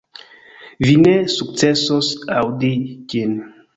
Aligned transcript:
Vi 0.87 0.95
ne 1.01 1.13
sukcesos 1.35 2.11
aŭdi 2.39 2.73
ĝin. 3.15 3.37